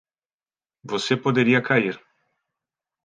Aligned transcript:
Você 0.83 1.15
poderia 1.15 1.61
cair 1.61 2.03